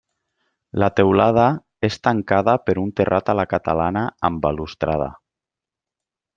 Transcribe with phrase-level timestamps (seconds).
[0.83, 1.43] La teulada
[1.89, 5.15] és tancada per un terrat a la catalana amb balustrada.